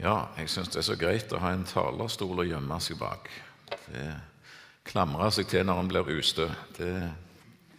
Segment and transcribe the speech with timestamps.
[0.00, 3.26] Ja, jeg syns det er så greit å ha en talerstol å gjemme seg bak.
[3.68, 4.04] Det
[4.88, 6.46] klamrer seg til når en blir ustø.
[6.78, 6.88] Det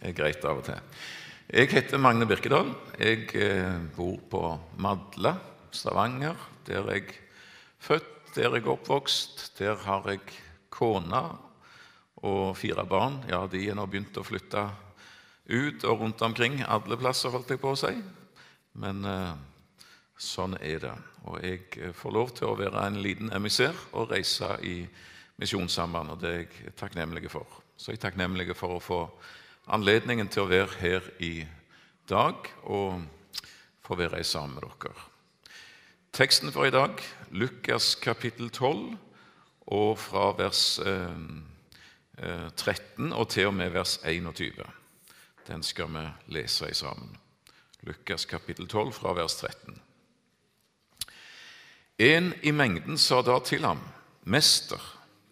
[0.06, 0.78] er greit av og til.
[1.50, 2.70] Jeg heter Magne Birkedal.
[2.94, 4.44] Jeg eh, bor på
[4.78, 5.34] Madla,
[5.74, 6.38] Stavanger.
[6.68, 7.18] Der er jeg
[7.82, 9.48] født, der er jeg oppvokst.
[9.58, 10.22] Der har jeg
[10.70, 11.26] kone
[12.22, 13.18] og fire barn.
[13.26, 14.68] Ja, de er nå begynt å flytte
[15.50, 17.96] ut og rundt omkring alle plasser, holdt jeg på å si.
[18.78, 19.32] Men eh,
[20.22, 20.94] sånn er det.
[21.26, 24.76] Og jeg eh, får lov til å være en liten emissær og reise i
[25.42, 26.20] Misjonssambandet.
[26.22, 27.60] Det er jeg takknemlig for.
[27.76, 29.00] Så jeg er takknemlig for å få
[29.72, 31.46] anledningen til å være her i
[32.10, 33.02] dag og
[33.82, 35.08] få være sammen med dere.
[36.12, 38.98] Teksten for i dag, Lukas kapittel 12,
[39.72, 44.60] og fra vers eh, 13 og til og med vers 21.
[45.48, 46.04] Den skal vi
[46.36, 47.16] lese i sammen.
[47.82, 49.80] Lukas kapittel 12 fra vers 13.
[51.98, 53.80] En i mengden sa da til ham,
[54.24, 54.80] Mester,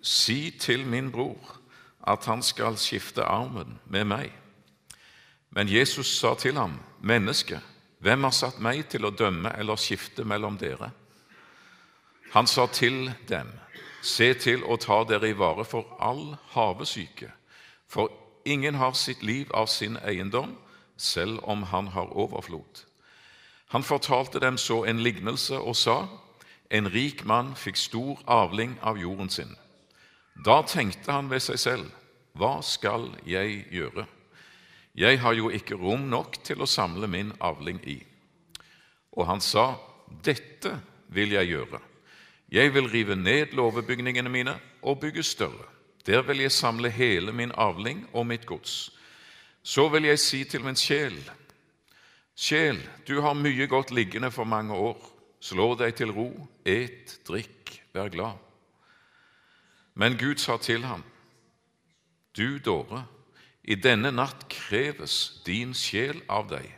[0.03, 1.57] si til min bror
[2.07, 4.31] at han skal skifte armen med meg.
[5.51, 7.61] Men Jesus sa til ham, Menneske,
[7.99, 10.91] hvem har satt meg til å dømme eller skifte mellom dere?
[12.33, 13.51] Han sa til dem,
[14.03, 17.29] Se til å ta dere i vare for all havesyke,
[17.89, 18.09] for
[18.49, 20.55] ingen har sitt liv av sin eiendom,
[20.97, 22.87] selv om han har overflod.
[23.69, 26.07] Han fortalte dem så en lignelse og sa:"
[26.71, 29.57] En rik mann fikk stor avling av jorden sin.
[30.45, 31.91] Da tenkte han ved seg selv,
[32.39, 34.07] hva skal jeg gjøre?
[34.95, 37.99] Jeg har jo ikke rom nok til å samle min avling i.
[39.19, 39.75] Og han sa,
[40.23, 40.77] dette
[41.11, 41.81] vil jeg gjøre.
[42.51, 45.67] Jeg vil rive ned låvebygningene mine og bygge større.
[46.07, 48.91] Der vil jeg samle hele min avling og mitt gods.
[49.63, 51.19] Så vil jeg si til min sjel,
[52.35, 54.99] sjel, du har mye godt liggende for mange år.
[55.41, 56.29] Slå deg til ro,
[56.69, 58.37] et, drikk, vær glad.
[59.95, 61.03] Men Gud sa til ham,
[62.37, 63.07] Du dåre,
[63.65, 66.69] i denne natt kreves din sjel av deg.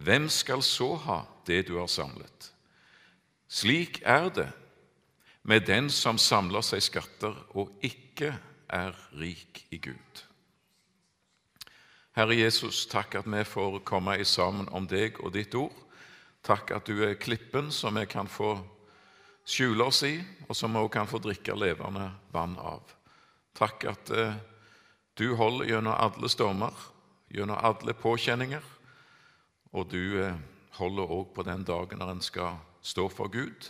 [0.00, 2.50] Hvem skal så ha det du har samlet?
[3.50, 4.48] Slik er det
[5.42, 8.34] med den som samler seg skatter og ikke
[8.70, 10.24] er rik i Gud.
[12.14, 15.76] Herre Jesus, takk at vi får komme sammen om deg og ditt ord.
[16.46, 18.54] Takk at du er klippen som vi kan få
[19.44, 20.14] skjule oss i,
[20.48, 22.94] og som vi også kan få drikke levende vann av.
[23.56, 24.38] Takk at eh,
[25.18, 26.76] du holder gjennom alle stormer,
[27.28, 28.64] gjennom alle påkjenninger,
[29.76, 30.38] og du eh,
[30.78, 33.68] holder òg på den dagen når en skal stå for Gud.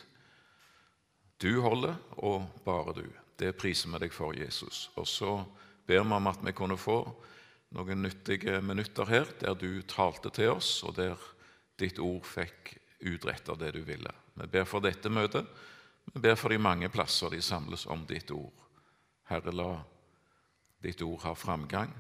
[1.40, 3.06] Du holder, og bare du.
[3.40, 4.90] Det priser vi deg for, Jesus.
[5.00, 5.40] Og så
[5.88, 7.00] ber vi om at vi kunne få
[7.74, 11.16] noen nyttige minutter her der du talte til oss, og der
[11.80, 14.12] ditt ord fikk utrettet det du ville.
[14.34, 15.48] Vi ber for dette møtet.
[16.12, 18.54] Vi ber for de mange plasser de samles om ditt ord.
[19.30, 19.70] Herre, la
[20.82, 21.92] ditt ord ha framgang,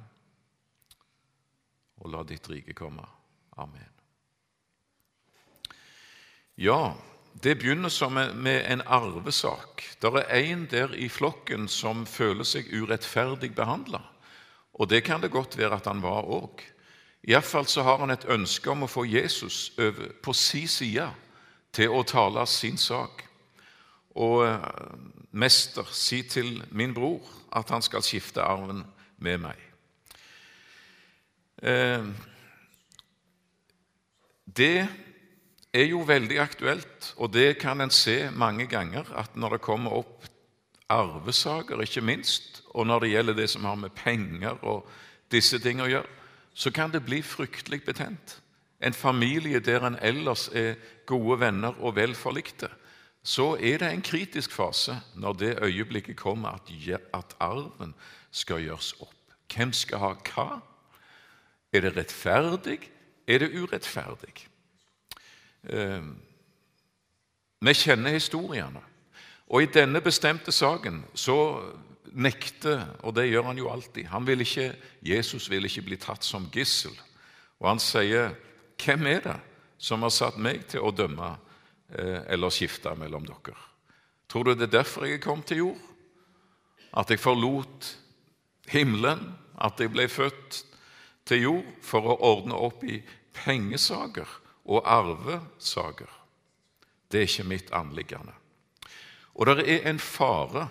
[2.00, 3.04] og la ditt rike komme.
[3.60, 3.88] Amen.
[6.60, 6.96] Ja,
[7.40, 9.84] det begynner som med en arvesak.
[10.00, 14.02] Det er en der i flokken som føler seg urettferdig behandla.
[14.80, 16.64] Og det kan det godt være at han var òg.
[17.28, 21.10] Iallfall så har han et ønske om å få Jesus over på si side
[21.72, 23.26] til å tale sin sak.
[24.20, 24.64] Og eh,
[25.30, 27.20] mester, si til min bror
[27.56, 28.82] at han skal skifte arven
[29.20, 29.60] med meg.
[31.62, 32.08] Eh,
[34.50, 34.88] det
[35.70, 40.00] er jo veldig aktuelt, og det kan en se mange ganger, at når det kommer
[40.00, 40.24] opp
[40.90, 44.88] arvesaker, ikke minst, og når det gjelder det som har med penger og
[45.30, 46.19] disse ting å gjøre,
[46.54, 48.40] så kan det bli fryktelig betent.
[48.80, 50.74] En familie der en ellers er
[51.06, 52.68] gode venner og vel forlikte,
[53.22, 56.70] så er det en kritisk fase når det øyeblikket kommer at,
[57.14, 57.94] at arven
[58.30, 59.14] skal gjøres opp.
[59.54, 60.60] Hvem skal ha hva?
[61.72, 62.80] Er det rettferdig?
[63.26, 64.46] Er det urettferdig?
[65.68, 66.06] Eh,
[67.60, 68.80] vi kjenner historiene.
[69.50, 71.36] Og i denne bestemte saken så
[72.12, 74.72] nekter, og det gjør han jo alltid han vil ikke,
[75.06, 76.94] Jesus vil ikke bli tatt som gissel.
[77.60, 78.34] Og han sier,
[78.80, 79.40] 'Hvem er det
[79.78, 81.36] som har satt meg til å dømme
[81.92, 83.56] eh, eller skifte mellom dere?'
[84.28, 85.80] Tror du det er derfor jeg kom til jord?
[86.94, 87.98] At jeg forlot
[88.68, 89.34] himmelen?
[89.60, 90.64] At jeg ble født
[91.26, 93.02] til jord for å ordne opp i
[93.32, 94.28] pengesaker
[94.64, 96.08] og arvesaker?
[97.10, 98.32] Det er ikke mitt anliggende.
[99.34, 100.68] Og det er en fare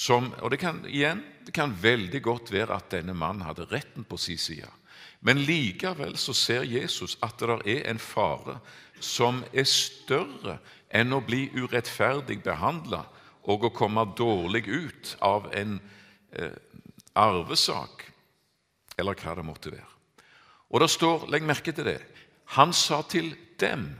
[0.00, 4.04] som Og det kan, igjen, det kan veldig godt være at denne mannen hadde retten
[4.08, 4.68] på sin side.
[5.20, 8.56] Men likevel så ser Jesus at det er en fare
[9.00, 10.56] som er større
[10.88, 13.04] enn å bli urettferdig behandla
[13.50, 15.76] og å komme dårlig ut av en
[16.32, 16.56] eh,
[17.16, 18.06] arvesak,
[18.96, 19.88] eller hva det måtte være.
[20.70, 22.00] Og det står, Legg merke til det.
[22.56, 23.90] Han sa til dem.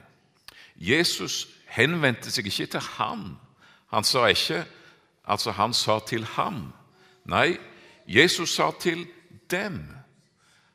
[0.76, 1.44] Jesus
[1.74, 3.24] henvendte seg ikke til han.
[3.92, 4.64] Han sa ikke
[5.30, 6.72] Altså, han sa til ham.
[7.30, 7.54] Nei,
[8.06, 9.06] Jesus sa til
[9.50, 9.84] dem.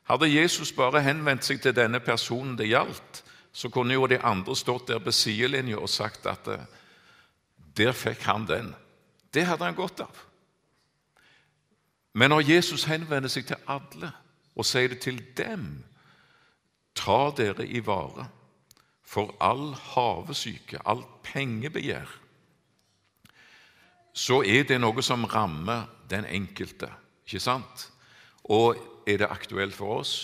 [0.08, 3.22] Hadde Jesus bare henvendt seg til denne personen det gjaldt,
[3.52, 6.64] så kunne jo de andre stått der på sidelinja og sagt at eh,
[7.76, 8.74] der fikk han den.
[9.34, 10.22] Det hadde han godt av.
[12.16, 14.12] Men når Jesus henvender seg til alle
[14.56, 15.84] og sier det til dem
[16.96, 18.24] Ta dere i vare
[19.04, 22.08] for all havesyke, alt pengebegjær,
[24.16, 26.88] så er det noe som rammer den enkelte.
[27.26, 27.90] Ikke sant?
[28.48, 30.14] Og er det aktuelt for oss?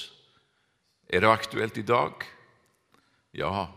[1.13, 2.25] Er det aktuelt i dag?
[3.37, 3.69] Ja,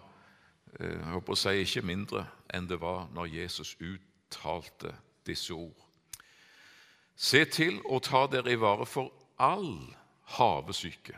[0.80, 2.24] eh, jeg håper å si ikke mindre
[2.54, 4.94] enn det var når Jesus uttalte
[5.28, 5.76] disse ord.
[7.16, 9.82] Se til å ta dere i vare for all
[10.38, 11.18] havesyke,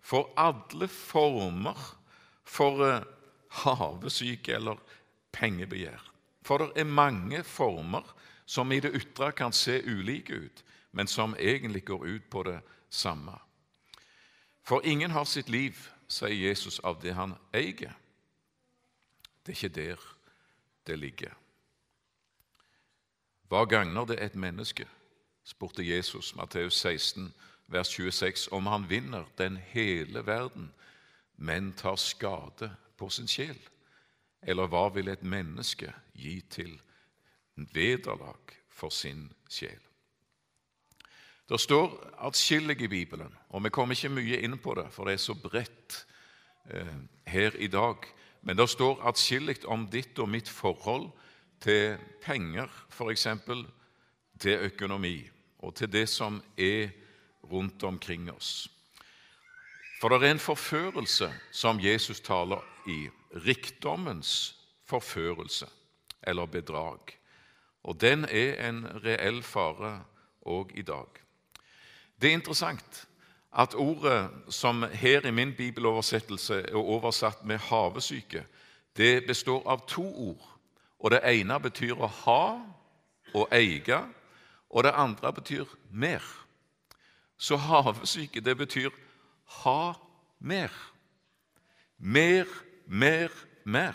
[0.00, 1.78] for alle former
[2.44, 3.08] for eh,
[3.64, 4.80] havesyke eller
[5.32, 6.04] pengebegjær.
[6.46, 8.04] For det er mange former
[8.46, 12.60] som i det ytre kan se ulike ut, men som egentlig går ut på det
[12.90, 13.34] samme.
[14.62, 15.76] For ingen har sitt liv
[16.08, 17.94] sier Jesus, av det han eier.
[19.42, 20.06] Det er ikke der
[20.86, 21.34] det ligger.
[23.50, 24.86] Hva gagner det et menneske,
[25.46, 27.30] spurte Jesus, Matteus 16,
[27.70, 30.72] vers 26, om han vinner den hele verden,
[31.36, 33.58] men tar skade på sin sjel?
[34.42, 36.74] Eller hva vil et menneske gi til
[37.56, 39.80] vederlag for sin sjel?
[41.46, 41.92] Det står
[42.26, 45.34] atskillig i Bibelen, og vi kommer ikke mye inn på det, for det er så
[45.38, 46.00] bredt
[46.70, 46.96] eh,
[47.30, 48.02] her i dag.
[48.42, 51.08] Men det står atskillig om ditt og mitt forhold
[51.62, 53.28] til penger, f.eks.
[54.40, 55.20] til økonomi,
[55.58, 56.90] og til det som er
[57.46, 58.66] rundt omkring oss.
[60.00, 63.06] For det er en forførelse som Jesus taler i.
[63.36, 65.66] Rikdommens forførelse,
[66.22, 67.14] eller bedrag.
[67.86, 70.00] Og den er en reell fare
[70.42, 71.06] òg i dag.
[72.18, 73.06] Det er interessant
[73.54, 78.44] at ordet som her i min bibeloversettelse er oversatt med 'havesyke',
[78.96, 80.58] det består av to ord.
[80.98, 82.60] Og Det ene betyr å ha
[83.34, 84.00] og eie,
[84.70, 86.22] og det andre betyr mer.
[87.38, 88.90] Så havesyke, det betyr
[89.44, 89.92] ha
[90.38, 90.72] mer.
[91.98, 92.46] Mer,
[92.86, 93.28] mer,
[93.64, 93.94] mer.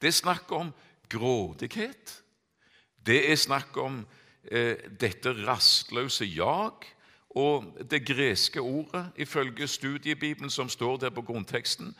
[0.00, 0.72] Det er snakk om
[1.08, 2.22] grådighet.
[3.08, 4.02] Det er snakk om
[4.52, 6.84] eh, dette rastløse jag
[7.40, 11.94] og det greske ordet, ifølge studiebibelen som står der på grunnteksten,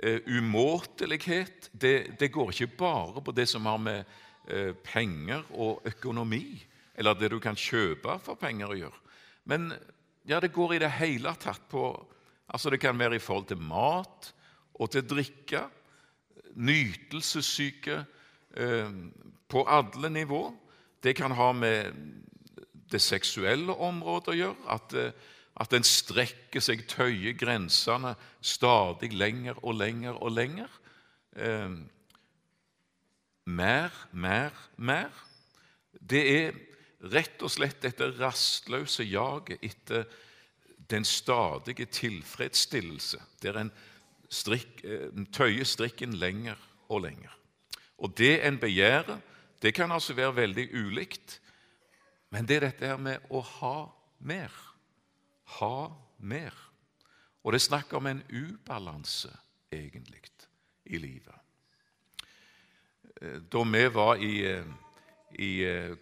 [0.00, 4.04] eh, umåtelighet, det, det, går ikke bare på det som har med
[4.48, 6.64] eh, penger og økonomi,
[6.94, 9.04] eller det du kan kjøpe for penger å gjøre.
[9.44, 9.72] Men
[10.24, 11.90] ja, det går i det hele tatt på
[12.46, 14.32] altså Det kan være i forhold til mat
[14.78, 15.64] og til drikke,
[16.54, 18.04] nytelsessyke
[19.48, 20.54] på alle nivå.
[21.02, 21.92] Det kan ha med
[22.90, 24.68] det seksuelle området å gjøre.
[24.74, 25.12] At, eh,
[25.56, 30.70] at en strekker seg, tøyer grensene stadig lenger og lenger og lenger.
[31.36, 31.76] Eh,
[33.46, 35.10] mer, mer, mer.
[35.92, 36.60] Det er
[37.12, 40.06] rett og slett dette rastløse jaget etter
[40.90, 43.72] den stadige tilfredsstillelse, der en,
[44.30, 47.35] strikk, eh, tøyer strikken lenger og lenger.
[47.98, 49.18] Og det en begjærer,
[49.62, 51.40] det kan altså være veldig ulikt.
[52.30, 53.76] Men det er dette her med å ha
[54.18, 54.52] mer.
[55.60, 55.88] Ha
[56.18, 56.54] mer.
[57.44, 59.30] Og det er snakk om en ubalanse,
[59.72, 60.20] egentlig,
[60.86, 61.34] i livet.
[63.22, 64.64] Eh, da vi var i, eh,
[65.38, 65.96] i eh,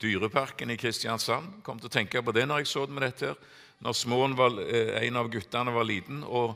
[0.00, 3.26] Dyreparken i Kristiansand Kom til å tenke på det når jeg så det med dette.
[3.26, 3.36] her.
[3.80, 4.56] Når Småen var,
[5.02, 6.54] en av guttene var liten, og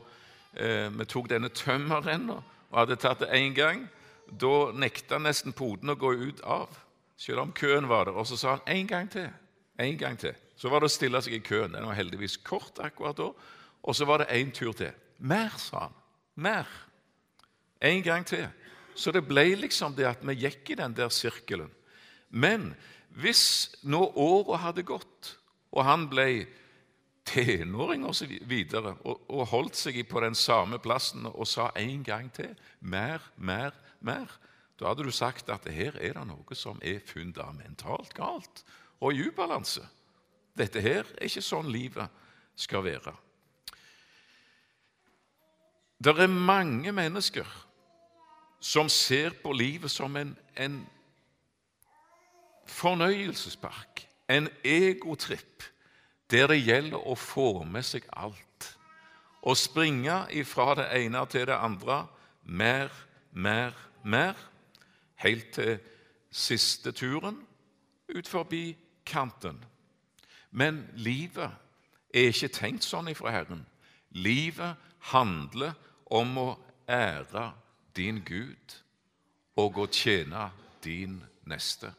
[0.53, 2.37] vi tok denne tømmerrenna
[2.71, 3.87] og hadde tatt det én gang,
[4.27, 6.73] da nekta nesten poden å gå ut av
[7.17, 8.17] selv om køen var der.
[8.17, 9.29] Og så sa han en gang til.
[9.79, 10.35] En gang til.
[10.57, 11.73] Så var det å stille seg i køen.
[11.73, 13.31] Den var heldigvis kort akkurat da.
[13.81, 14.93] Og så var det én tur til.
[15.17, 15.97] Mer, sa han.
[16.35, 16.69] Mer.
[17.81, 18.47] En gang til.
[18.97, 21.69] Så det ble liksom det at vi gikk i den der sirkelen.
[22.29, 22.71] Men
[23.17, 25.37] hvis nå året hadde gått,
[25.71, 26.47] og han ble
[27.27, 32.03] tenåring og så videre, og, og holdt seg på den samme plassen og sa en
[32.05, 34.31] gang til mer, mer, mer,
[34.77, 38.63] da hadde du sagt at her er det noe som er fundamentalt galt
[39.01, 39.83] og i ubalanse.
[40.57, 42.09] Dette her er ikke sånn livet
[42.57, 43.13] skal være.
[45.97, 47.47] Det er mange mennesker
[48.61, 50.77] som ser på livet som en, en
[52.69, 55.65] fornøyelsespark, en egotripp,
[56.31, 58.71] der det gjelder å få med seg alt.
[59.41, 62.01] Å springe ifra det ene til det andre,
[62.43, 62.91] mer,
[63.31, 64.35] mer, mer,
[65.23, 65.77] helt til
[66.31, 67.39] siste turen
[68.11, 69.63] ut forbi kanten.
[70.51, 71.51] Men livet
[72.13, 73.63] er ikke tenkt sånn ifra Herren.
[74.15, 74.75] Livet
[75.11, 75.75] handler
[76.11, 76.49] om å
[76.87, 77.51] ære
[77.95, 78.77] din Gud
[79.57, 80.49] og å tjene
[80.83, 81.19] din
[81.49, 81.91] neste.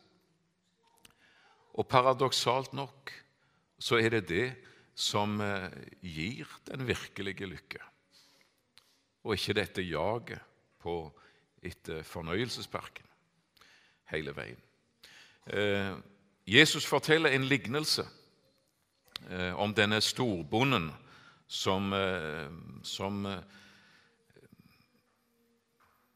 [1.79, 3.13] Og paradoksalt nok
[3.79, 4.47] så er det det
[4.99, 5.71] som eh,
[6.03, 7.81] gir den virkelige lykke,
[9.25, 10.43] og ikke dette jaget
[10.83, 11.01] på
[11.63, 13.07] etter fornøyelsesparken
[14.11, 14.61] hele veien.
[15.47, 15.95] Eh,
[16.49, 18.07] Jesus forteller en lignelse
[19.29, 20.91] eh, om denne storbonden
[21.49, 21.95] som,
[22.85, 23.23] som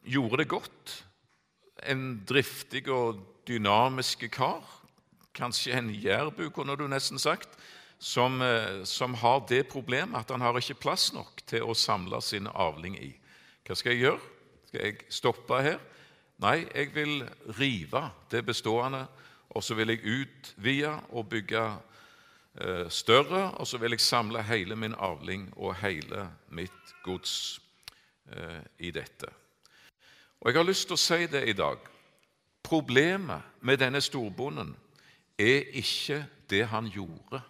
[0.05, 0.91] gjorde det godt.
[1.89, 4.61] En driftig og dynamisk kar
[5.33, 7.49] kanskje en jærbu, kunne du nesten sagt,
[7.99, 12.21] som, eh, som, har det problemet at han har ikke plass nok til å samle
[12.21, 13.13] sin avling i.
[13.63, 14.31] Hva skal jeg gjøre?
[14.67, 15.79] Skal jeg stoppe her?
[16.43, 17.23] Nei, jeg vil
[17.59, 19.05] rive det bestående,
[19.49, 21.63] og så vil jeg utvide og bygge
[22.59, 27.61] eh, større, og så vil jeg samle hele min avling og hele mitt gods
[28.33, 29.29] eh, i dette.
[30.41, 31.79] Og Jeg har lyst til å si det i dag.
[32.63, 34.73] Problemet med denne storbonden
[35.37, 37.41] er ikke det han gjorde.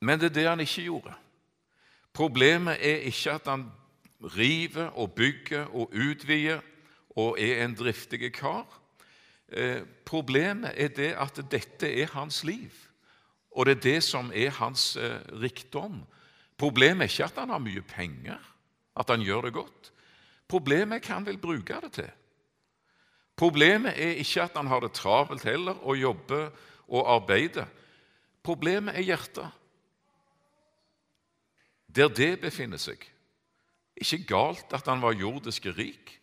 [0.00, 1.14] Men det er det han ikke gjorde.
[2.12, 3.70] Problemet er ikke at han
[4.22, 6.60] river og bygger og utvider
[7.16, 8.66] og er en driftig kar.
[9.48, 12.70] Eh, problemet er det at dette er hans liv,
[13.50, 16.02] og det er det som er hans eh, rikdom.
[16.58, 18.38] Problemet er ikke at han har mye penger,
[18.96, 19.92] at han gjør det godt.
[20.48, 22.10] Problemet er hva han vil bruke det til.
[23.42, 26.50] Problemet er ikke at han har det travelt heller og jobber
[26.86, 27.66] og arbeider.
[28.42, 29.48] Problemet er hjertet.
[31.90, 33.02] Der det befinner seg.
[33.98, 36.20] Ikke galt at han var jordisk rik.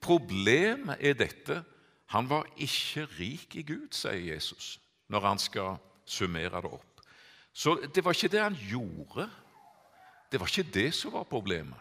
[0.00, 1.62] Problemet er dette
[2.12, 4.76] han var ikke rik i Gud, sier Jesus
[5.08, 7.02] når han skal summere det opp.
[7.52, 9.30] Så det var ikke det han gjorde.
[10.30, 11.80] Det var ikke det som var problemet.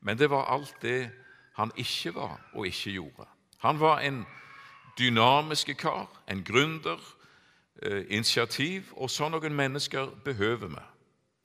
[0.00, 1.06] Men det var alt det
[1.54, 3.30] han ikke var og ikke gjorde.
[3.58, 4.26] Han var en
[4.98, 7.00] dynamisk kar, en gründer,
[7.82, 10.84] eh, initiativ, og sånn noen mennesker behøver vi.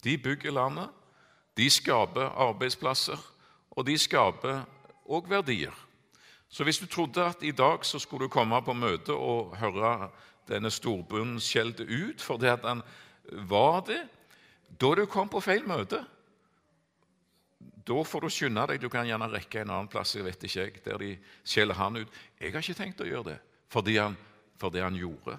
[0.03, 0.89] De bygger landet,
[1.57, 3.19] de skaper arbeidsplasser,
[3.71, 4.63] og de skaper
[5.05, 5.73] òg verdier.
[6.49, 10.09] Så hvis du trodde at i dag så skulle du komme på møte og høre
[10.49, 12.81] denne storbunden skjelte ut fordi at han
[13.47, 14.01] var det,
[14.81, 16.01] da du kommet på feil møte.
[17.87, 18.81] Da får du skynde deg.
[18.81, 21.11] Du kan gjerne rekke en annen plass jeg vet ikke jeg, der de
[21.43, 22.19] skjeller han ut.
[22.39, 23.37] Jeg har ikke tenkt å gjøre det
[23.71, 25.37] for det han gjorde.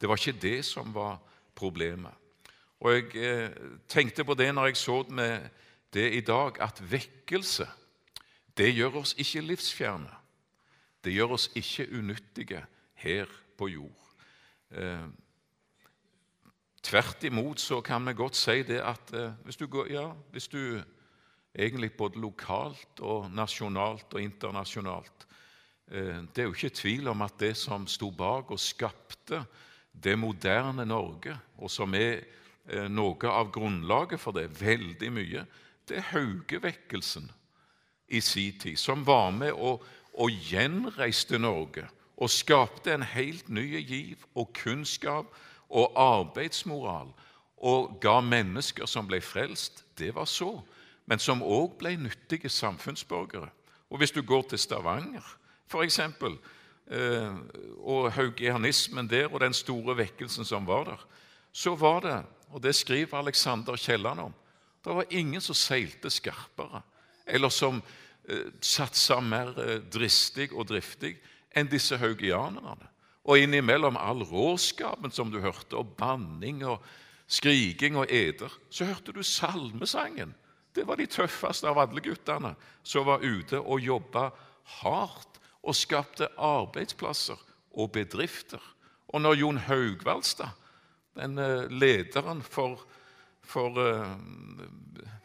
[0.00, 1.18] Det var ikke det som var
[1.56, 2.12] problemet.
[2.84, 3.50] Og Jeg eh,
[3.88, 5.48] tenkte på det når jeg så med
[5.94, 7.66] det i dag, at vekkelse
[8.56, 10.10] det gjør oss ikke livsfjerne.
[11.04, 12.64] Det gjør oss ikke unyttige
[12.94, 14.10] her på jord.
[14.70, 15.06] Eh,
[16.82, 20.48] tvert imot så kan vi godt si det at eh, hvis, du går, ja, hvis
[20.48, 20.82] du
[21.54, 25.26] egentlig både lokalt og nasjonalt og internasjonalt.
[25.90, 29.44] Eh, det er jo ikke tvil om at det som sto bak og skapte
[29.92, 32.24] det moderne Norge, og som er
[32.66, 35.46] eh, noe av grunnlaget for det, veldig mye,
[35.88, 37.30] det er Haugevekkelsen
[38.08, 39.84] i sin tid, som var med og,
[40.14, 45.34] og gjenreiste Norge og skapte en helt ny giv og kunnskap
[45.68, 47.10] og arbeidsmoral
[47.64, 49.82] og ga mennesker som ble frelst.
[49.98, 50.52] Det var så
[51.06, 53.48] men som òg ble nyttige samfunnsborgere.
[53.90, 55.36] Og Hvis du går til Stavanger,
[55.68, 57.34] f.eks., eh,
[57.78, 61.06] og haugianismen der og den store vekkelsen som var der,
[61.52, 64.34] så var det, og det skriver Alexander Kielland om,
[64.84, 66.82] det var ingen som seilte skarpere,
[67.26, 67.82] eller som
[68.28, 71.16] eh, satsa mer eh, dristig og driftig
[71.54, 72.90] enn disse haugianerne.
[73.24, 76.82] Og innimellom all råskapen som du hørte, og banning og
[77.26, 80.34] skriking og eder, så hørte du salmesangen
[80.74, 84.28] det var de tøffeste av alle guttene som var ute og jobba
[84.80, 87.38] hardt og skapte arbeidsplasser
[87.78, 88.62] og bedrifter.
[89.14, 90.50] Og når Jon Haugvaldstad,
[91.14, 92.80] den eh, lederen for,
[93.46, 94.16] for uh,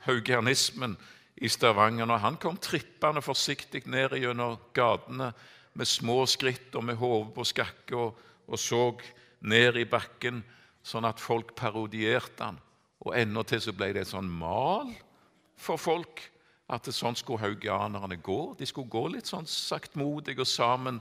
[0.05, 0.93] haugianismen
[1.41, 5.31] i Stavanger, når han kom trippende forsiktig ned gjennom gatene
[5.73, 8.83] med små skritt og med hodet på skakke og, og så
[9.49, 10.43] ned i bakken
[10.85, 12.59] sånn at folk parodierte han.
[12.99, 13.15] Og
[13.47, 14.91] til så ble det et sånn mal
[15.59, 16.23] for folk
[16.69, 18.53] at sånn skulle haugianerne gå.
[18.59, 20.99] De skulle gå litt sånn saktmodig og sammen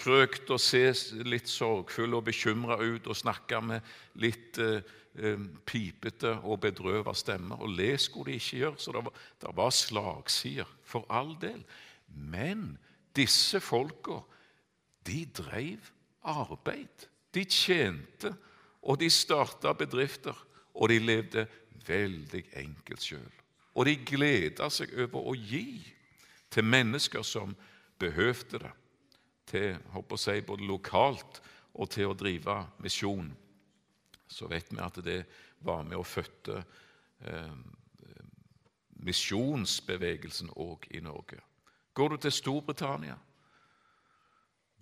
[0.00, 0.88] krøkt og se
[1.22, 4.82] litt sorgfulle og bekymra ut og snakke med litt eh,
[5.14, 7.62] eh, pipete og bedrøva stemmer.
[7.62, 11.62] Og le skulle de ikke gjøre, så det var, det var slagsider, for all del.
[12.10, 12.74] Men
[13.14, 14.20] disse folka,
[15.06, 15.92] de drev
[16.24, 17.08] arbeid.
[17.34, 18.34] De tjente,
[18.84, 20.36] og de starta bedrifter,
[20.74, 21.46] og de levde
[21.86, 23.43] veldig enkelt sjøl.
[23.74, 25.82] Og de gleda seg over å gi
[26.50, 27.56] til mennesker som
[27.98, 28.72] behøvde det,
[29.50, 31.40] til håper jeg, både lokalt
[31.74, 33.32] og til å drive misjon.
[34.28, 35.24] Så vet vi at det
[35.64, 36.62] var med og fødte
[37.26, 37.56] eh,
[39.04, 41.40] misjonsbevegelsen òg i Norge.
[41.94, 43.18] Går du til Storbritannia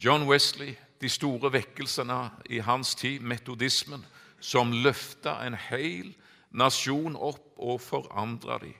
[0.04, 4.02] John Wesley, de store vekkelsene i hans tid, metodismen,
[4.40, 6.14] som løfta en hel
[6.50, 8.74] nasjon opp og forandra dem.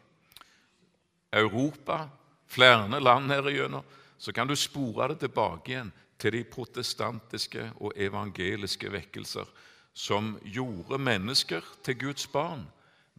[1.32, 2.08] Europa,
[2.46, 3.84] flere land her igjennom,
[4.18, 9.48] så kan du spore det tilbake igjen til de protestantiske og evangeliske vekkelser
[9.92, 12.64] som gjorde mennesker til Guds barn,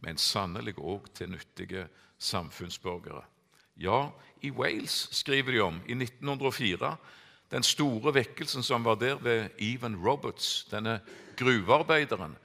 [0.02, 1.86] men sannelig òg til nyttige
[2.18, 3.22] samfunnsborgere.
[3.76, 4.08] Ja,
[4.42, 6.96] i Wales skriver de om i 1904
[7.50, 11.00] den store vekkelsen som var der ved Even Roberts, denne
[11.36, 12.36] gruvearbeideren,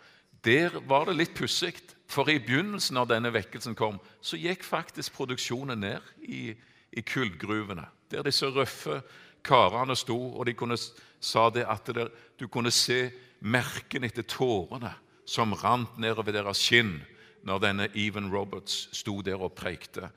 [0.46, 1.76] der var det litt pussig.
[2.10, 6.56] For i begynnelsen av denne vekkelsen kom, så gikk faktisk produksjonen ned i,
[6.90, 7.86] i kullgruvene.
[8.10, 9.04] Der disse røffe
[9.46, 10.78] karene sto, og de kunne,
[11.22, 12.08] sa det at det,
[12.40, 13.12] du kunne se
[13.46, 14.96] merkene etter tårene
[15.30, 16.98] som rant nedover deres kinn
[17.46, 20.10] når denne Even Roberts sto der og preikte.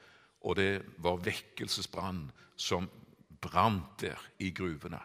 [0.48, 2.24] Og det var vekkelsesbrann
[2.56, 2.88] som
[3.42, 4.98] brant der i gruvene.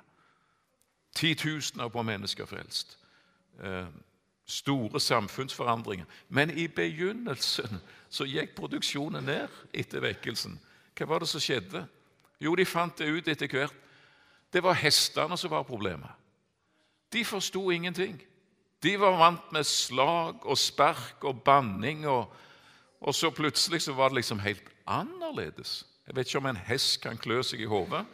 [1.17, 2.95] Titusener på mennesker frelst.
[4.47, 6.05] Store samfunnsforandringer.
[6.29, 10.55] Men i begynnelsen så gikk produksjonen ned etter vekkelsen.
[10.97, 11.83] Hva var det som skjedde?
[12.39, 13.75] Jo, de fant det ut etter hvert.
[14.53, 16.11] Det var hestene som var problemet.
[17.11, 18.15] De forsto ingenting.
[18.83, 22.29] De var vant med slag og spark og banning, og,
[23.01, 25.81] og så plutselig så var det liksom helt annerledes.
[26.07, 28.05] Jeg vet ikke om en hest kan klø seg i hodet,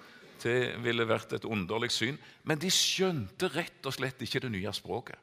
[0.44, 2.18] det ville vært et underlig syn.
[2.44, 5.20] Men de skjønte rett og slett ikke det nye språket.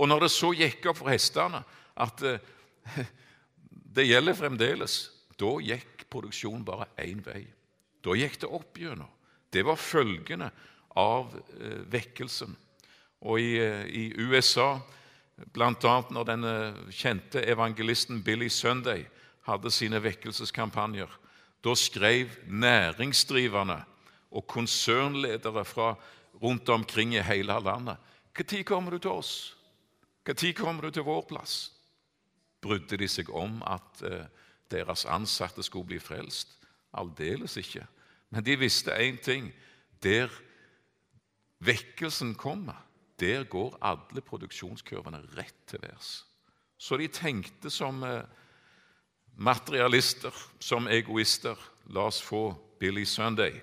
[0.00, 1.60] Og når det så gikk opp for hestene
[2.00, 2.40] at eh,
[3.96, 4.96] det gjelder fremdeles,
[5.40, 7.44] da gikk produksjonen bare én vei.
[8.00, 9.10] Da gikk det opp gjennom.
[9.52, 10.48] Det var følgene
[10.96, 12.56] av eh, vekkelsen.
[13.28, 14.78] Og i, eh, i USA,
[15.52, 15.94] bl.a.
[16.12, 16.48] når den
[16.92, 19.06] kjente evangelisten Billy Sunday
[19.48, 21.12] hadde sine vekkelseskampanjer,
[21.60, 23.82] da skrev næringsdrivende
[24.30, 25.94] og konsernledere fra
[26.40, 27.96] rundt omkring i hele landet.
[28.36, 29.59] Når kommer du til oss?
[30.26, 31.72] Når kommer du til vår plass?
[32.60, 34.26] Brydde de seg om at eh,
[34.70, 36.58] deres ansatte skulle bli frelst?
[36.92, 37.86] Aldeles ikke.
[38.30, 39.52] Men de visste én ting.
[40.02, 40.28] Der
[41.58, 42.76] vekkelsen kommer,
[43.20, 46.24] der går alle produksjonskurvene rett til værs.
[46.78, 48.24] Så de tenkte som eh,
[49.36, 51.56] materialister, som egoister.
[51.90, 53.60] La oss få Billy Sunday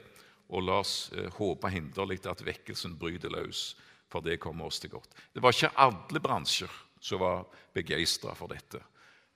[0.49, 3.75] og la oss eh, håpe hinderlig at vekkelsen bryter løs,
[4.11, 5.15] for det kommer oss til godt.
[5.33, 8.81] Det var ikke alle bransjer som var begeistra for dette.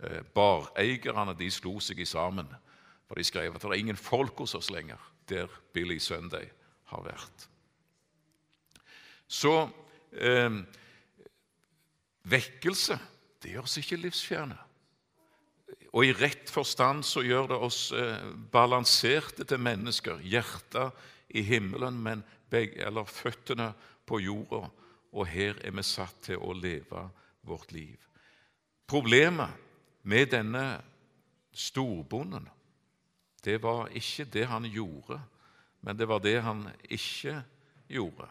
[0.01, 2.49] Eh, bareierne de slo seg i sammen,
[3.07, 6.47] for de skrev at det er ingen folk hos oss lenger der Billy Sunday
[6.91, 7.47] har vært.
[9.31, 9.53] Så
[10.11, 10.59] eh,
[12.27, 12.99] vekkelse
[13.41, 14.57] det gjør oss ikke livsfjerne.
[15.91, 20.21] Og i rett forstand så gjør det oss eh, balanserte til mennesker.
[20.23, 20.95] Hjertet
[21.35, 23.71] i himmelen, men begge, eller føttene
[24.11, 24.65] på jorda.
[25.11, 27.05] Og her er vi satt til å leve
[27.47, 27.95] vårt liv.
[28.87, 29.55] Problemet
[30.03, 30.65] med denne
[31.55, 32.45] storbonden,
[33.43, 35.17] det var ikke det han gjorde,
[35.81, 37.39] men det var det han ikke
[37.89, 38.27] gjorde.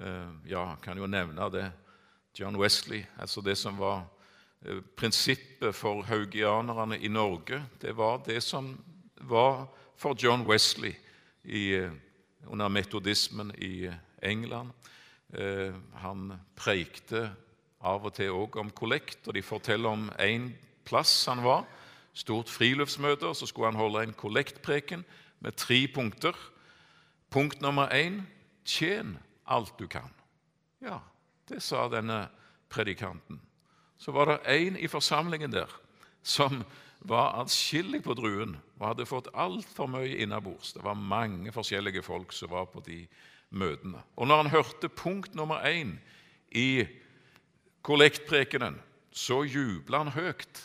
[0.00, 1.70] Eh, ja, kan jo nevne det.
[2.36, 4.04] John Wesley, altså det som var
[4.66, 8.84] Eh, prinsippet for haugianerne i Norge, det var det som
[9.16, 10.94] var for John Wesley
[11.44, 11.92] i, eh,
[12.46, 14.72] under metodismen i England.
[15.34, 17.30] Eh, han preikte
[17.80, 20.50] av og til òg om kollekt, og de forteller om én
[20.84, 21.66] plass han var.
[22.16, 25.04] Stort friluftsmøte, og så skulle han holde en kollektpreken
[25.40, 26.36] med tre punkter.
[27.30, 28.22] Punkt nummer én
[28.64, 30.10] tjen alt du kan.
[30.80, 31.00] Ja,
[31.48, 32.26] det sa denne
[32.72, 33.40] predikanten
[33.98, 35.70] så var det en i forsamlingen der
[36.22, 36.64] som
[37.00, 40.72] var atskillig på druen og hadde fått altfor mye innabords.
[40.72, 43.04] Det var mange forskjellige folk som var på de
[43.50, 44.02] møtene.
[44.16, 45.96] Og når han hørte punkt nummer én
[46.50, 46.86] i
[47.86, 48.78] kollektprekenen,
[49.12, 50.62] så jubla han høyt.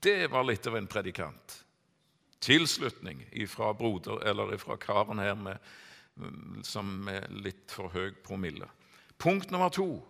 [0.00, 1.60] Det var litt av en predikant.
[2.40, 5.58] Tilslutning fra broder, eller fra karen her med,
[6.64, 8.68] som med litt for høy promille.
[9.18, 10.00] Punkt nummer to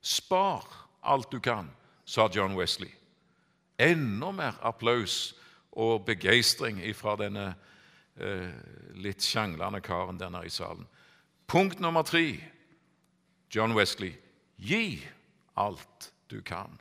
[0.00, 0.64] spar
[1.04, 1.70] alt du kan,
[2.04, 2.90] sa John Wesley.
[3.78, 5.34] Enda mer applaus
[5.74, 7.48] og begeistring fra denne
[8.16, 8.50] eh,
[8.94, 10.86] litt sjanglende karen der nede i salen.
[11.46, 12.40] Punkt nummer tre,
[13.54, 14.14] John Wesley,
[14.56, 15.04] gi
[15.56, 16.78] alt du kan.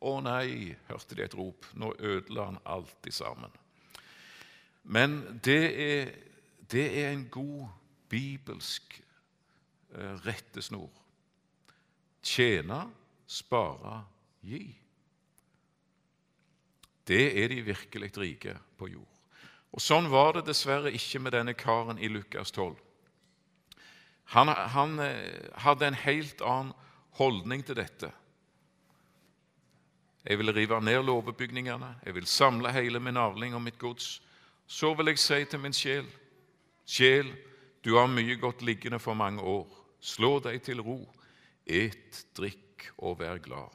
[0.00, 1.66] Å nei, hørte de et rop.
[1.74, 3.52] Nå ødela han alt sammen.
[4.84, 6.12] Men det er,
[6.70, 7.66] det er en god
[8.12, 9.00] bibelsk
[9.96, 10.90] eh, rettesnor.
[12.22, 12.84] Tjene,
[13.26, 14.00] spare,
[14.46, 14.62] gi.
[17.06, 19.12] Det er de virkelig rike på jord.
[19.74, 22.78] Og Sånn var det dessverre ikke med denne karen i Lukas 12.
[24.34, 26.72] Han, han eh, hadde en helt annen
[27.18, 28.10] holdning til dette.
[30.26, 34.20] Jeg vil rive ned låvebygningene, jeg vil samle hele min avling og mitt gods.
[34.66, 36.06] Så vil jeg si til min sjel,
[36.82, 37.30] sjel,
[37.84, 39.68] du har mye godt liggende for mange år.
[40.02, 40.98] Slå deg til ro,
[41.66, 43.70] et, drikk og vær glad.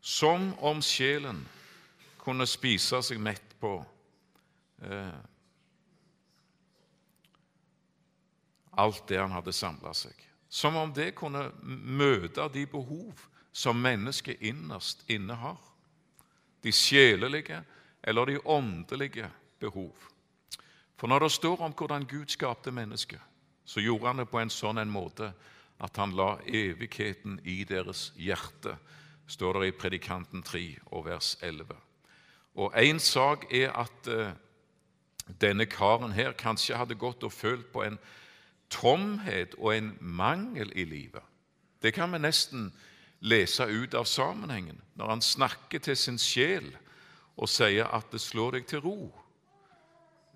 [0.00, 1.42] Som om sjelen
[2.22, 3.72] kunne spise seg mett på
[4.86, 5.18] eh,
[8.78, 10.14] alt det han hadde samla seg.
[10.48, 15.58] Som om det kunne møte de behov som mennesket innerst inne har.
[16.62, 17.60] De sjelelige
[18.02, 19.28] eller de åndelige
[19.60, 19.92] behov.
[20.98, 23.20] For når det står om hvordan Gud skapte mennesket,
[23.64, 25.32] så gjorde han det på en sånn en måte
[25.78, 28.78] at han la evigheten i deres hjerte,
[29.28, 31.76] står det i Predikanten 3 og vers 11.
[32.58, 34.32] Og Én sak er at uh,
[35.40, 37.98] denne karen her kanskje hadde gått og følt på en
[38.70, 41.22] tomhet og en mangel i livet.
[41.82, 42.70] Det kan vi nesten
[43.20, 46.68] lese ut av sammenhengen når han snakker til sin sjel
[47.38, 48.98] og sier at det slår deg til ro.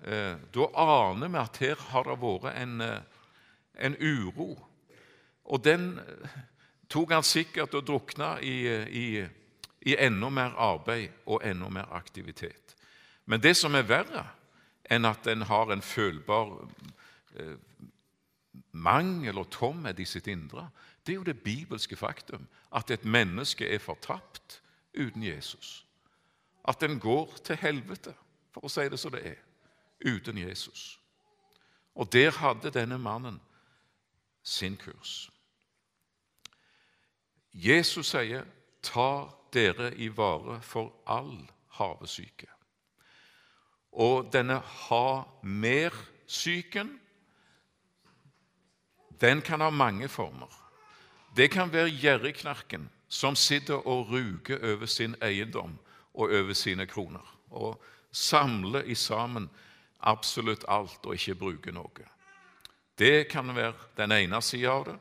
[0.03, 3.01] Eh, da aner vi at her har det vært en, eh,
[3.79, 4.57] en uro.
[5.45, 6.37] Og den eh,
[6.89, 9.07] tok han sikkert og drukna i, i,
[9.83, 12.77] i enda mer arbeid og enda mer aktivitet.
[13.27, 14.27] Men det som er verre
[14.91, 16.55] enn at en har en følbar
[17.39, 17.57] eh,
[18.73, 20.71] mangel og tomhet i sitt indre,
[21.07, 24.63] det er jo det bibelske faktum at et menneske er fortapt
[24.95, 25.87] uten Jesus.
[26.69, 28.15] At en går til helvete,
[28.53, 29.37] for å si det som det er,
[30.05, 31.01] uten Jesus.
[31.95, 33.41] Og der hadde denne mannen
[34.43, 35.31] sin kurs.
[37.53, 38.45] Jesus sier,
[38.83, 42.47] 'Ta dere i vare for all havesyke'.
[43.93, 47.02] Og denne ha-mer-syken
[49.23, 50.51] den kan ha mange former.
[51.37, 55.79] Det kan være gjerrigknarken som sitter og ruger over sin eiendom
[56.15, 57.39] og over sine kroner.
[57.51, 57.83] Og
[58.13, 59.51] samler i sammen
[60.01, 62.07] absolutt alt og ikke bruker noe.
[62.99, 64.97] Det kan være den ene sida av det.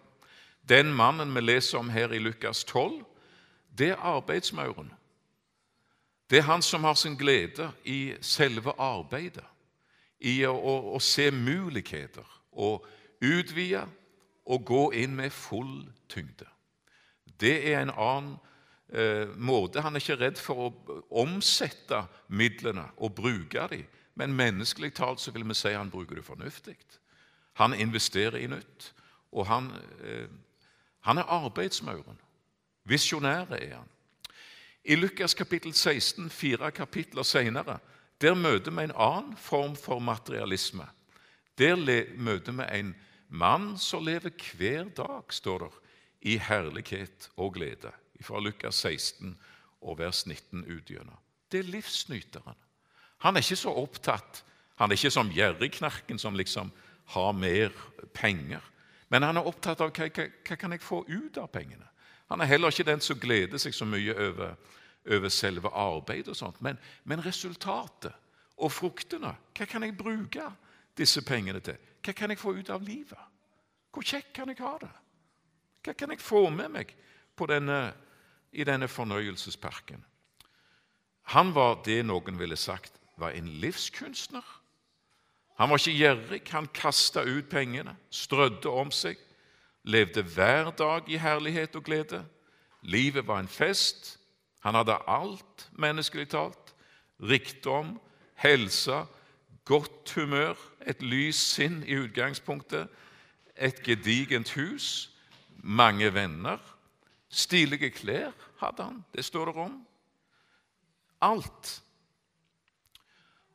[0.70, 3.02] Den mannen vi leser om her i Lukas 12,
[3.78, 4.92] det er arbeidsmauren.
[6.30, 9.44] Det er han som har sin glede i selve arbeidet,
[10.20, 12.86] i å, å, å se muligheter og
[13.22, 13.88] utvide
[14.46, 16.48] og gå inn med full tyngde.
[17.42, 18.36] Det er en annen
[18.94, 19.82] eh, måte.
[19.82, 23.86] Han er ikke redd for å omsette midlene og bruke dem.
[24.16, 26.76] Men menneskelig talt så vil vi si han bruker det fornuftig.
[27.62, 28.92] Han investerer i nytt.
[29.32, 29.72] Og han,
[30.04, 30.28] eh,
[31.08, 32.20] han er arbeidsmauren.
[32.84, 33.90] Visjonær er han.
[34.84, 37.78] I Lukas kapittel 16, fire kapitler senere,
[38.22, 40.86] der møter vi en annen form for materialisme.
[41.58, 41.76] Der
[42.18, 42.96] møter vi en
[43.32, 45.72] mann som lever hver dag, står det,
[46.22, 47.92] i herlighet og glede.
[48.22, 49.34] Fra Lukas 16
[49.82, 51.18] og vers 19 utgjennom.
[51.52, 52.58] Det er livsnyteren.
[53.26, 54.44] Han er ikke så opptatt
[54.82, 56.72] Han er ikke som gjerrigknarken som liksom
[57.14, 57.70] har mer
[58.18, 58.64] penger.
[59.10, 61.86] Men han er opptatt av hva, hva, hva kan jeg få ut av pengene.
[62.32, 64.56] Han er heller ikke den som gleder seg så mye over,
[65.06, 68.16] over selve arbeidet, og sånt, men, men resultatet
[68.58, 69.36] og fruktene.
[69.54, 70.48] Hva kan jeg bruke
[70.98, 71.78] disse pengene til?
[72.02, 73.20] Hva kan jeg få ut av livet?
[73.92, 74.92] Hvor kjekk kan jeg ha det?
[75.84, 76.96] Hva kan jeg få med meg
[77.50, 77.94] denne,
[78.52, 80.04] i denne fornøyelsesparken?
[81.34, 84.46] Han var det noen ville sagt var en livskunstner.
[85.60, 89.20] Han var ikke gjerrig, han kasta ut pengene, strødde om seg,
[89.84, 92.24] levde hver dag i herlighet og glede.
[92.82, 94.16] Livet var en fest.
[94.66, 96.74] Han hadde alt, menneskelig talt.
[97.22, 98.00] Rikdom,
[98.42, 99.04] helse,
[99.66, 100.54] godt humør,
[100.88, 102.88] et lys sinn i utgangspunktet,
[103.56, 105.12] et gedigent hus,
[105.64, 106.58] mange venner,
[107.32, 109.88] Stilige klær hadde han, det står det om.
[111.22, 111.84] Alt.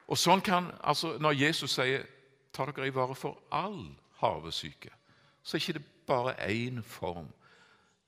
[0.09, 2.07] Og sånn kan, altså Når Jesus sier
[2.53, 4.95] 'ta dere i vare for all havesyke',
[5.43, 7.29] så er det ikke bare én form.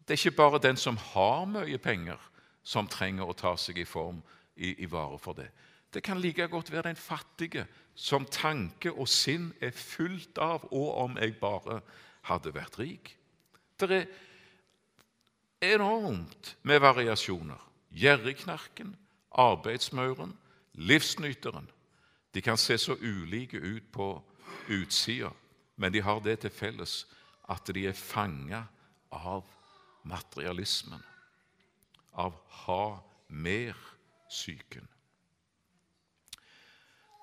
[0.01, 2.19] Det er ikke bare den som har mye penger,
[2.63, 4.23] som trenger å ta seg i form
[4.57, 5.51] i, i vare for det.
[5.95, 10.95] Det kan like godt være den fattige som tanke og sinn er fullt av, og
[11.03, 11.81] om jeg bare
[12.29, 13.15] hadde vært rik.
[13.81, 14.07] Det er
[15.75, 17.59] enormt med variasjoner.
[17.91, 18.97] Gjerrigknarken,
[19.33, 20.37] arbeidsmauren,
[20.73, 21.71] livsnyteren.
[22.35, 24.09] De kan se så ulike ut på
[24.69, 25.31] utsida,
[25.77, 27.07] men de har det til felles
[27.49, 28.67] at de er fanga
[29.11, 29.47] av
[30.05, 31.03] materialismen,
[32.13, 32.99] av ha
[33.29, 34.89] mer-syken.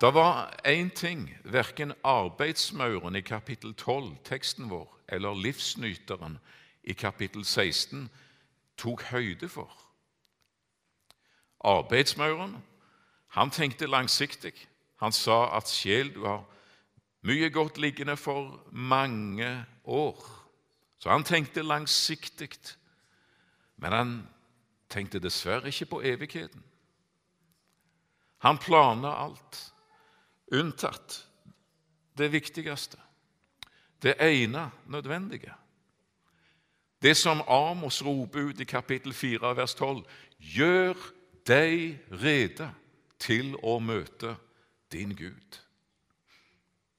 [0.00, 6.38] Det var én ting verken arbeidsmauren i kapittel 12, teksten vår, eller livsnyteren
[6.84, 8.10] i kapittel 16
[8.76, 9.72] tok høyde for.
[11.60, 12.56] Arbeidsmauren
[13.28, 14.68] han tenkte langsiktig.
[14.96, 16.44] Han sa at sjel, du har
[17.20, 20.26] mye godt liggende for mange år.
[20.98, 22.50] Så han tenkte langsiktig.
[23.76, 24.28] Men han
[24.88, 26.62] tenkte dessverre ikke på evigheten.
[28.38, 29.74] Han planla alt,
[30.52, 31.26] unntatt
[32.18, 32.98] det viktigste,
[34.02, 35.54] det ene nødvendige.
[37.02, 40.04] Det som Amos roper ut i kapittel 4, vers 12.:
[40.38, 40.94] Gjør
[41.46, 42.70] deg rede
[43.18, 44.36] til å møte
[44.92, 45.60] din Gud.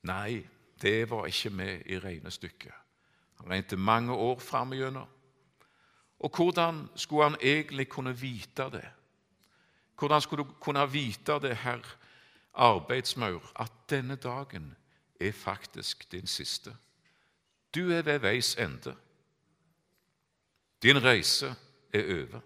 [0.08, 0.46] Nei,
[0.82, 2.74] det var ikke med i regnestykket.
[3.38, 5.08] Han regnet mange år fram igjennom.
[6.20, 8.86] Og hvordan skulle han egentlig kunne vite det?
[10.00, 11.82] Hvordan skulle du kunne vite det, herr
[12.58, 14.76] arbeidsmaur, at denne dagen
[15.20, 16.76] er faktisk din siste?
[17.76, 18.96] Du er ved veis ende.
[20.84, 21.56] Din reise
[21.94, 22.40] er over.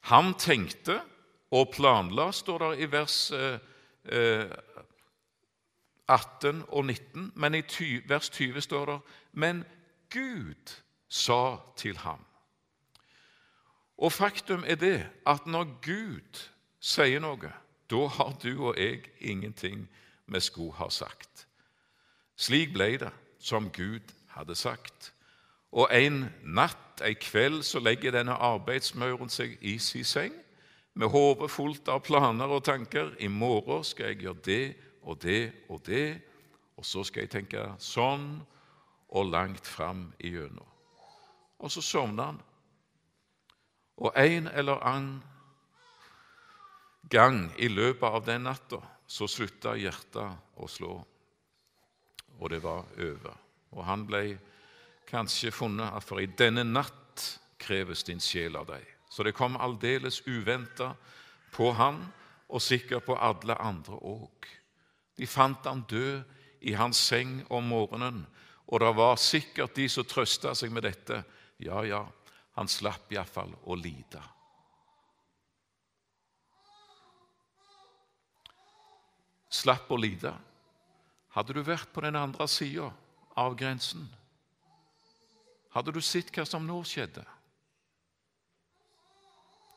[0.00, 1.00] Han tenkte
[1.50, 3.32] og planla, står det i vers
[6.08, 7.62] 18 og 19, men i
[8.08, 9.00] vers 20 står det
[9.32, 9.64] Men
[10.10, 12.24] Gud sa til ham.
[13.98, 16.42] Og faktum er det at når Gud
[16.80, 17.52] sier noe,
[17.90, 19.88] da har du og jeg ingenting
[20.26, 21.46] vi skulle ha sagt.
[22.36, 25.12] Slik ble det som Gud hadde sagt.
[25.72, 30.34] Og en natt, ei kveld, så legger denne arbeidsmauren seg i sin seng
[30.96, 33.12] med hodet fullt av planer og tanker.
[33.20, 36.20] I morgen skal jeg gjøre det og det og det,
[36.76, 38.40] og så skal jeg tenke sånn
[39.08, 40.76] og langt fram igjennom
[41.58, 42.40] og så sovner han.
[43.96, 45.24] Og en eller annen
[47.10, 50.94] gang i løpet av den natta så slutta hjertet å slå,
[52.38, 53.36] og det var over.
[53.76, 54.22] Og han ble
[55.06, 57.24] kanskje funnet at for i denne natt
[57.62, 58.82] kreves din sjel av deg.
[59.10, 60.92] Så det kom aldeles uventa
[61.54, 62.02] på han,
[62.46, 64.46] og sikkert på alle andre òg.
[65.18, 66.22] De fant han død
[66.68, 68.24] i hans seng om morgenen,
[68.66, 71.22] og det var sikkert de som trøsta seg med dette.
[71.62, 72.02] Ja, ja,
[72.58, 74.22] han slapp iallfall å lide.
[79.56, 80.32] Slapp å lide.
[81.36, 82.90] Hadde du vært på den andre sida
[83.36, 84.06] av grensen,
[85.76, 87.24] hadde du sett hva som nå skjedde,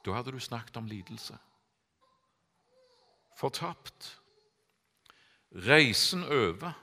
[0.05, 1.35] da hadde du snakket om lidelse.
[3.35, 4.13] Fortapt.
[5.67, 6.77] Reisen over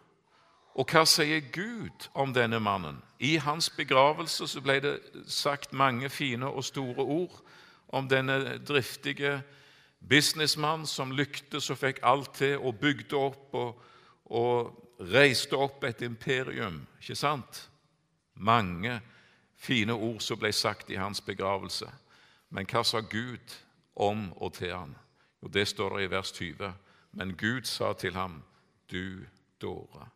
[0.76, 2.98] og hva sier Gud om denne mannen?
[3.18, 4.96] I hans begravelse så ble det
[5.32, 7.38] sagt mange fine og store ord
[7.96, 9.38] om denne driftige
[10.00, 13.84] businessmann som lyktes og fikk alt til og bygde opp og,
[14.26, 16.82] og reiste opp et imperium.
[17.00, 17.68] Ikke sant?
[18.34, 19.00] Mange
[19.56, 21.88] fine ord som ble sagt i hans begravelse.
[22.50, 23.56] Men hva sa Gud
[23.94, 24.94] om og til ham?
[25.42, 26.74] Jo, Det står det i vers 20.
[27.12, 28.42] Men Gud sa til ham,
[28.90, 29.24] du
[29.60, 30.10] dåre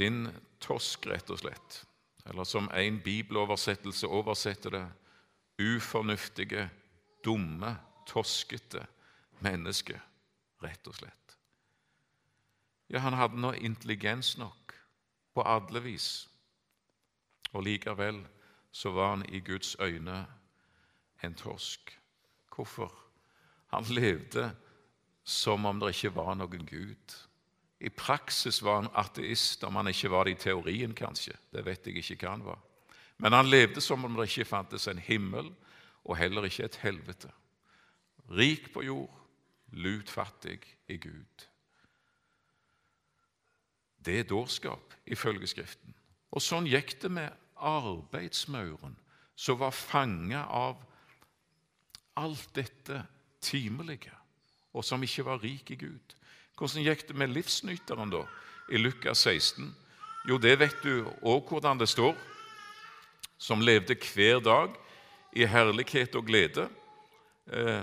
[0.00, 0.28] din
[0.60, 1.82] tosk, rett og slett.
[2.28, 4.86] Eller som en bibeloversettelse oversetter det
[5.60, 6.68] ufornuftige,
[7.24, 8.86] dumme, toskete
[9.44, 10.00] menneske,
[10.62, 11.36] rett og slett.
[12.90, 14.74] Ja, han hadde nå intelligens nok
[15.34, 16.28] på alle vis,
[17.52, 18.18] og likevel
[18.72, 20.24] så var han i Guds øyne
[21.22, 21.96] en torsk.
[22.54, 22.92] Hvorfor?
[23.66, 24.50] Han levde
[25.24, 27.14] som om det ikke var noen Gud.
[27.80, 31.36] I praksis var han ateist, om han ikke var det i teorien, kanskje.
[31.52, 32.58] Det vet jeg ikke hva han var.
[33.20, 35.52] Men han levde som om det ikke fantes en himmel,
[36.04, 37.30] og heller ikke et helvete.
[38.30, 39.16] Rik på jord,
[39.72, 41.46] lutfattig i Gud.
[44.04, 45.94] Det er dårskap, ifølge Skriften.
[46.30, 48.94] Og sånn gikk det med arbeidsmauren
[49.36, 50.78] som var fanga av
[52.20, 53.02] alt dette
[53.40, 54.12] timelige,
[54.72, 56.16] og som ikke var rik i Gud.
[56.58, 58.24] Hvordan gikk det med livsnyteren da,
[58.70, 59.70] i Lukas 16?
[60.28, 62.16] Jo, det vet du òg hvordan det står.
[63.40, 64.74] Som levde hver dag
[65.32, 66.68] i herlighet og glede.
[67.52, 67.82] Eh,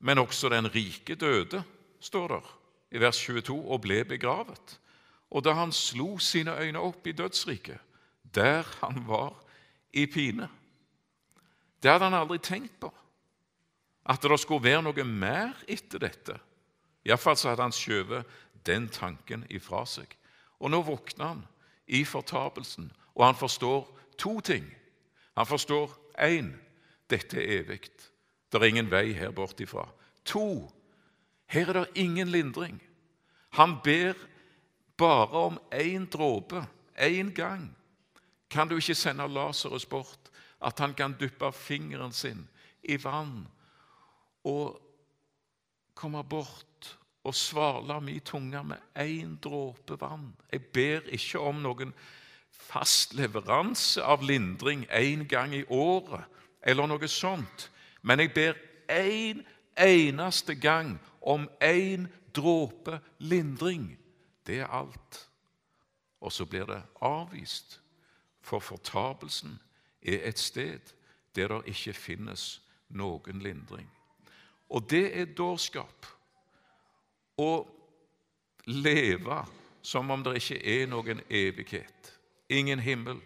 [0.00, 1.62] men også den rike døde,
[2.00, 2.56] står der
[2.90, 4.78] i vers 22, og ble begravet.
[5.30, 7.78] Og da han slo sine øyne opp i dødsriket,
[8.34, 9.34] der han var
[9.92, 10.48] i pine
[11.82, 12.90] Det hadde han aldri tenkt på.
[14.04, 16.34] At det skulle være noe mer etter dette.
[17.04, 18.26] Iallfall hadde han skjøvet
[18.66, 20.12] den tanken ifra seg.
[20.60, 21.40] Og nå våkner han
[21.88, 24.66] i fortapelsen, og han forstår to ting.
[25.36, 26.54] Han forstår én
[27.10, 27.90] dette er evig.
[28.50, 29.88] Det er ingen vei her bort ifra.
[30.24, 30.70] To
[31.50, 32.80] her er det ingen lindring.
[33.58, 34.14] Han ber
[34.96, 36.62] bare om én dråpe,
[36.94, 37.76] én gang.
[38.50, 40.30] Kan du ikke sende Lasarus bort,
[40.62, 42.48] at han kan dyppe fingeren sin
[42.82, 43.48] i vann
[44.44, 44.80] og
[45.94, 50.34] komme bort og svale min tunge med én dråpe vann?
[50.52, 51.94] Jeg ber ikke om noen
[52.70, 56.24] fast leveranse av lindring én gang i året
[56.62, 57.70] eller noe sånt,
[58.02, 58.58] men jeg ber
[58.90, 59.42] én
[59.80, 62.06] eneste gang om én
[62.36, 63.98] dråpe lindring.
[64.46, 65.26] Det er alt.
[66.20, 67.80] Og så blir det avvist,
[68.40, 69.58] for fortapelsen
[70.02, 70.94] er et sted
[71.36, 73.88] der det ikke finnes noen lindring.
[74.70, 76.06] Og det er dårskap
[77.38, 77.52] å
[78.66, 79.42] leve
[79.82, 82.19] som om det ikke er noen evighet,
[82.50, 83.20] ingen himmel,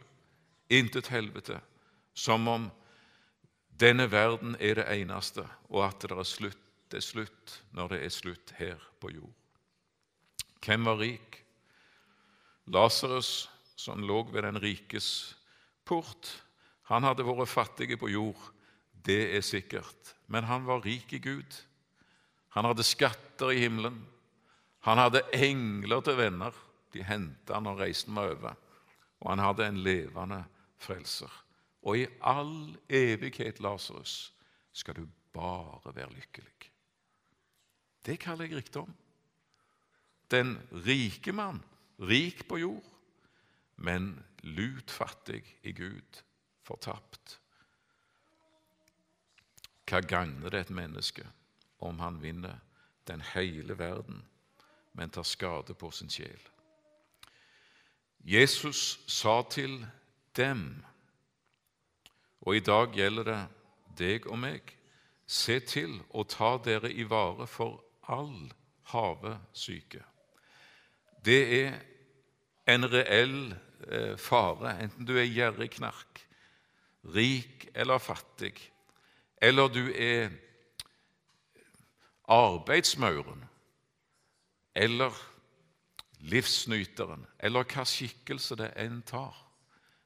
[0.69, 1.61] intet helvete,
[2.15, 2.69] som om
[3.81, 6.61] denne verden er det eneste, og at det er slutt
[6.95, 9.33] det er slutt når det er slutt her på jord.
[10.63, 11.41] Hvem var rik?
[12.71, 15.35] Lasarus, som lå ved den rikes
[15.85, 16.31] port.
[16.87, 18.39] Han hadde vært fattig på jord,
[19.05, 20.15] det er sikkert.
[20.31, 21.59] Men han var rik i Gud.
[22.55, 23.99] Han hadde skatter i himmelen.
[24.87, 26.55] Han hadde engler til venner.
[26.95, 28.55] De hentet han og reiste han over.
[29.25, 30.43] Og han hadde en levende
[30.77, 31.33] frelser.
[31.85, 34.33] Og i all evighet, Lasarus,
[34.73, 36.71] skal du bare være lykkelig.
[38.05, 38.95] Det kaller jeg rikdom.
[40.31, 41.63] Den rike mann,
[42.01, 42.85] rik på jord,
[43.77, 46.23] men lutfattig i Gud,
[46.63, 47.39] fortapt.
[49.89, 51.27] Hva gagner det et menneske
[51.85, 52.61] om han vinner
[53.09, 54.25] den hele verden,
[54.93, 56.41] men tar skade på sin sjel?
[58.25, 59.87] Jesus sa til
[60.37, 60.85] dem,
[62.41, 63.41] og i dag gjelder det
[63.99, 64.73] deg og meg,
[65.27, 68.49] se til å ta dere i vare for all
[68.93, 70.03] havesyke.
[71.25, 71.77] Det er
[72.69, 73.55] en reell
[73.89, 76.25] eh, fare, enten du er gjerrig knark,
[77.15, 78.57] rik eller fattig,
[79.37, 80.33] eller du er
[82.25, 83.45] arbeidsmauren
[84.75, 85.13] eller
[86.25, 89.37] livsnyteren, eller hva skikkelse det enn tar.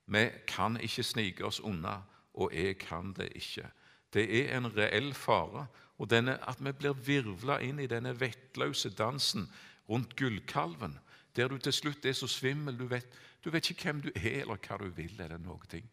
[0.08, 2.00] Vi kan ikke snike oss unna,
[2.34, 3.68] og jeg kan det ikke.
[4.14, 5.66] Det er en reell fare,
[5.98, 9.48] og denne, at vi blir virvla inn i denne vettløse dansen
[9.88, 10.98] rundt gullkalven,
[11.36, 13.06] der du til slutt er så svimmel du vet,
[13.44, 15.20] du vet ikke hvem du er, eller hva du vil.
[15.20, 15.90] eller noen ting.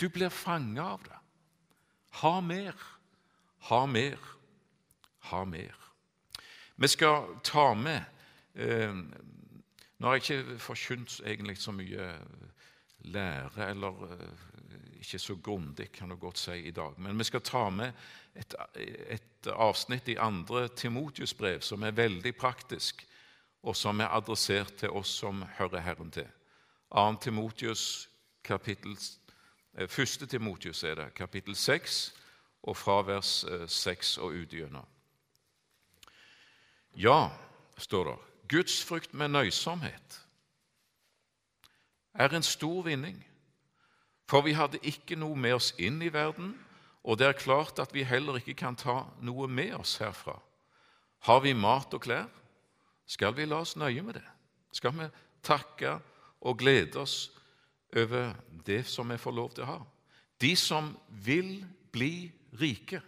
[0.00, 1.18] Du blir fanga av det.
[2.20, 2.74] Ha mer,
[3.70, 4.18] ha mer,
[5.30, 5.74] ha mer.
[6.76, 8.02] Vi skal ta med
[8.54, 8.94] eh,
[9.98, 12.08] Nå har jeg ikke forkynt egentlig så mye
[13.04, 14.44] lære eller eh,
[14.98, 16.94] ikke så grundig, kan du godt si, i dag.
[16.98, 17.92] Men vi skal ta med
[18.34, 23.06] et, et avsnitt i andre Timotius brev som er veldig praktisk,
[23.62, 26.28] og som er adressert til oss som hører Herren til.
[26.94, 27.14] 2.
[27.20, 28.08] Timotius,
[28.44, 28.96] kapittel,
[29.78, 30.22] 1.
[30.22, 32.14] Eh, Timotius er det, kapittel 6,
[32.62, 34.86] og fra vers 6 eh, og utgjennom.
[36.96, 37.30] Ja,
[37.78, 40.20] står det, gudsfrykt med nøysomhet
[42.14, 43.26] er en stor vinning.
[44.28, 46.54] For vi hadde ikke noe med oss inn i verden,
[47.04, 50.38] og det er klart at vi heller ikke kan ta noe med oss herfra.
[51.28, 52.28] Har vi mat og klær,
[53.06, 54.24] skal vi la oss nøye med det.
[54.72, 55.08] Skal vi
[55.44, 55.98] takke
[56.40, 57.32] og glede oss
[57.96, 58.32] over
[58.66, 59.80] det som vi får lov til å ha.
[60.40, 61.58] De som vil
[61.92, 63.02] bli rike,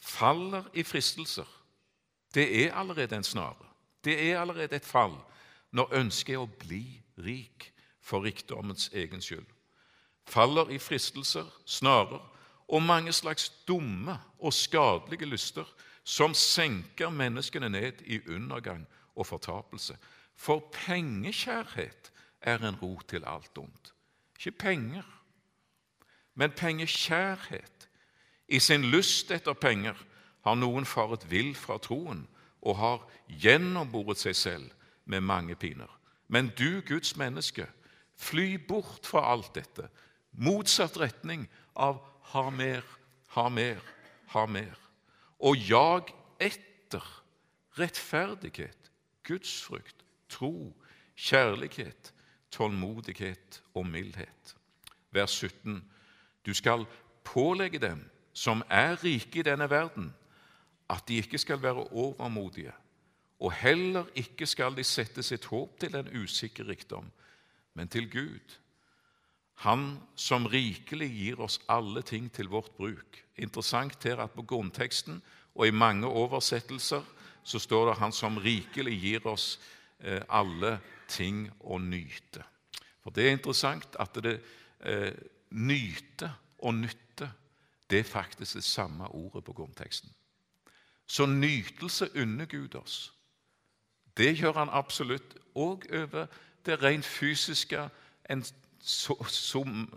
[0.00, 1.46] faller i fristelser.
[2.34, 3.69] Det er allerede en snare.
[4.04, 5.16] Det er allerede et fall
[5.72, 6.84] når ønsket er å bli
[7.20, 9.46] rik for rikdommens egen skyld
[10.30, 12.22] faller i fristelser, snarer
[12.68, 15.66] og mange slags dumme og skadelige lyster
[16.04, 19.96] som senker menneskene ned i undergang og fortapelse.
[20.36, 23.94] For pengekjærhet er en rot til alt ondt.
[24.38, 25.02] ikke penger,
[26.34, 27.88] men pengekjærhet.
[28.48, 29.94] I sin lyst etter penger
[30.44, 32.28] har noen faret vill fra troen
[32.62, 34.70] og har gjennomboret seg selv
[35.04, 35.90] med mange piner.
[36.28, 37.66] Men du, Guds menneske,
[38.16, 39.88] fly bort fra alt dette,
[40.32, 41.98] motsatt retning av
[42.32, 42.84] ha mer,
[43.34, 43.80] ha mer,
[44.34, 44.76] ha mer,
[45.40, 47.04] og jag etter
[47.78, 48.90] rettferdighet,
[49.26, 50.72] gudsfrykt, tro,
[51.16, 52.12] kjærlighet,
[52.50, 54.56] tålmodighet og mildhet.
[55.10, 55.82] Vers 17.
[56.46, 56.86] Du skal
[57.24, 60.14] pålegge dem som er rike i denne verden,
[60.90, 62.72] at de ikke skal være overmodige,
[63.40, 67.10] og heller ikke skal de sette sitt håp til en usikker rikdom,
[67.74, 68.56] men til Gud,
[69.60, 73.18] Han som rikelig gir oss alle ting til vårt bruk.
[73.36, 75.18] Interessant her at på grunnteksten
[75.54, 77.02] og i mange oversettelser
[77.44, 79.60] så står det 'Han som rikelig gir oss
[80.00, 82.42] eh, alle ting å nyte'.
[83.02, 84.40] For Det er interessant at det
[84.80, 85.12] eh,
[85.50, 87.30] nyte og nytte
[87.90, 90.10] det er faktisk det samme ordet på grunnteksten.
[91.10, 93.12] Så nytelse unner Gud oss.
[94.16, 96.26] Det gjør han absolutt òg over
[96.66, 97.88] det rent fysiske.
[98.30, 98.44] En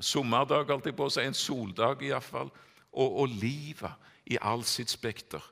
[0.01, 2.49] sommerdag, alltid på å si, en soldag iallfall.
[2.93, 3.93] Og, og livet
[4.25, 5.43] i all sitt spekter.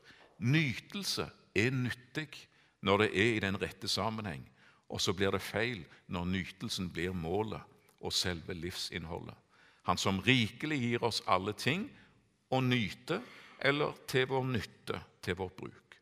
[0.41, 2.47] Nytelse er nyttig
[2.81, 4.41] når det er i den rette sammenheng.
[4.89, 7.61] Og så blir det feil når nytelsen blir målet
[8.01, 9.37] og selve livsinnholdet.
[9.85, 11.85] Han som rikelig gir oss alle ting
[12.49, 13.21] å nyte
[13.61, 15.97] eller til vår nytte, til vårt bruk.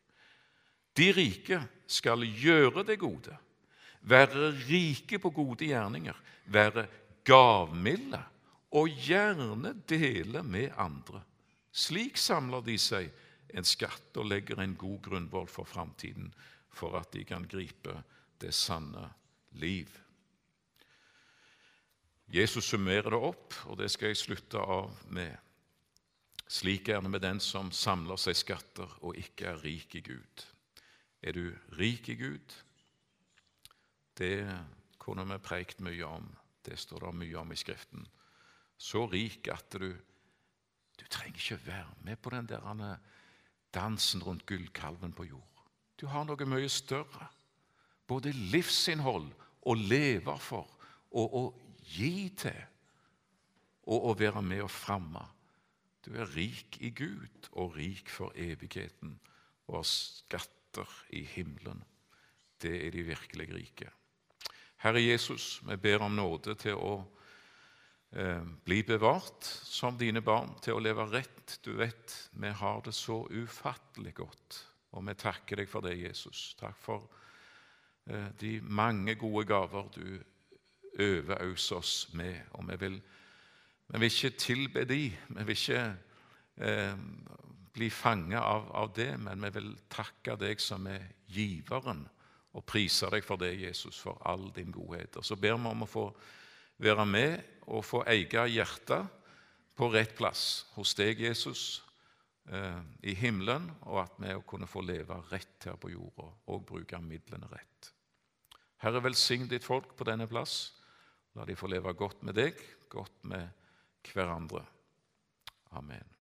[0.96, 1.60] De rike
[1.90, 3.36] skal gjøre det gode,
[4.00, 6.16] være rike på gode gjerninger,
[6.50, 6.86] være
[7.24, 8.20] gavmilde
[8.76, 11.22] og gjerne dele med andre.
[11.70, 13.10] Slik samler de seg
[13.54, 16.32] en skatt og legger en god grunnvoll for framtiden,
[16.70, 17.96] for at de kan gripe
[18.40, 19.08] det sanne
[19.58, 19.90] liv.
[22.30, 25.34] Jesus summerer det opp, og det skal jeg slutte av med.
[26.50, 30.46] Slik er det med den som samler seg skatter og ikke er rik i Gud.
[31.22, 31.44] Er du
[31.78, 32.56] rik i Gud?
[34.18, 34.42] Det
[34.98, 36.26] kunne vi preikt mye om.
[36.66, 38.02] Det står det mye om i Skriften.
[38.76, 39.92] Så rik at du,
[40.98, 42.98] du trenger ikke være med på den der
[43.70, 45.64] dansen rundt gullkalven på jord.
[46.00, 47.30] Du har noe mye større.
[48.10, 49.30] Både livsinnhold
[49.70, 50.66] å leve for
[51.14, 51.42] og å
[51.94, 52.58] gi til
[53.90, 55.22] og å være med og framme.
[56.04, 59.18] Du er rik i Gud og rik for evigheten
[59.68, 61.82] og har skatter i himmelen.
[62.60, 63.90] Det er de virkelig rike.
[64.80, 66.94] Herre Jesus, vi ber om nåde til å
[68.16, 71.58] eh, bli bevart som dine barn, til å leve rett.
[71.64, 74.60] Du vet, vi har det så ufattelig godt,
[74.96, 76.54] og vi takker deg for det, Jesus.
[76.60, 77.04] Takk for
[78.08, 80.06] eh, de mange gode gaver du
[81.00, 82.40] overøser oss med.
[82.56, 83.00] Og vi vil,
[83.90, 85.84] vi vil ikke tilbe de, vi vil ikke
[86.62, 86.98] eh,
[87.74, 92.04] bli fanget av, av, det, men vi vil takke deg som er giveren,
[92.54, 95.18] og prise deg for det, Jesus, for all din godhet.
[95.18, 96.08] Og Så ber vi om å få
[96.82, 99.06] være med og få eie hjertet
[99.78, 101.82] på rett plass hos deg, Jesus,
[102.50, 106.98] eh, i himmelen, og at vi kunne få leve rett her på jorda og bruke
[107.02, 107.90] midlene rett.
[108.80, 110.76] Herre, velsign ditt folk på denne plass.
[111.36, 112.58] La de få leve godt med deg,
[112.90, 113.59] godt med
[114.08, 114.64] hverandre.
[115.70, 116.16] Amen.